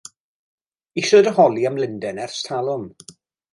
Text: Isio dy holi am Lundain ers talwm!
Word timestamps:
Isio 1.01 1.19
dy 1.27 1.35
holi 1.35 1.63
am 1.71 1.79
Lundain 1.81 2.21
ers 2.25 2.41
talwm! 2.49 2.85